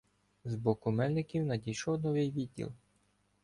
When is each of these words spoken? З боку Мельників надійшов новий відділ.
З 0.45 0.55
боку 0.55 0.91
Мельників 0.91 1.45
надійшов 1.45 2.01
новий 2.01 2.31
відділ. 2.31 2.71